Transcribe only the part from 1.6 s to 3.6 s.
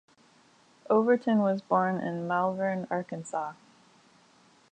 born in Malvern, Arkansas.